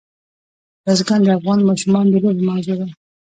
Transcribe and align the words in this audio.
بزګان 0.83 1.21
د 1.23 1.27
افغان 1.37 1.59
ماشومانو 1.69 2.09
د 2.13 2.15
لوبو 2.23 2.41
موضوع 2.49 2.75
ده. 2.79 2.87